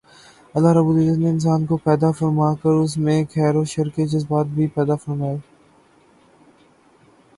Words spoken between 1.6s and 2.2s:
کو پیدا